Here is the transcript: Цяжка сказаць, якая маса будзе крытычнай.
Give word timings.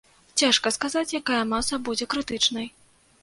Цяжка 0.41 0.71
сказаць, 0.77 1.15
якая 1.19 1.41
маса 1.51 1.79
будзе 1.89 2.07
крытычнай. 2.13 2.67